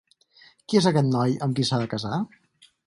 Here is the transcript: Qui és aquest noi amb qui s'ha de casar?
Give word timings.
Qui 0.71 0.79
és 0.81 0.87
aquest 0.93 1.11
noi 1.11 1.37
amb 1.49 1.59
qui 1.59 1.69
s'ha 1.71 1.83
de 1.85 1.91
casar? 1.95 2.21